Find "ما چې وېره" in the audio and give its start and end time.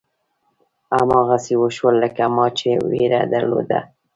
2.35-3.21